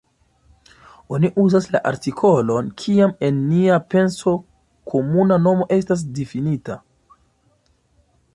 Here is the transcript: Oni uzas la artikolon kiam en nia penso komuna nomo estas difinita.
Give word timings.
Oni 1.17 1.29
uzas 1.43 1.67
la 1.75 1.81
artikolon 1.89 2.71
kiam 2.83 3.13
en 3.29 3.37
nia 3.51 3.77
penso 3.95 4.35
komuna 4.95 5.39
nomo 5.45 5.69
estas 5.79 6.07
difinita. 6.21 6.81